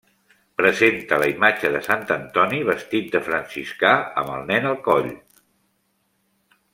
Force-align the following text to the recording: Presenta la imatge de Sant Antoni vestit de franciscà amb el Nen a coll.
Presenta 0.59 1.19
la 1.23 1.27
imatge 1.33 1.69
de 1.75 1.81
Sant 1.89 2.07
Antoni 2.15 2.61
vestit 2.71 3.11
de 3.17 3.21
franciscà 3.29 3.93
amb 4.23 4.33
el 4.39 4.45
Nen 4.53 4.65
a 4.71 4.75
coll. 4.89 5.11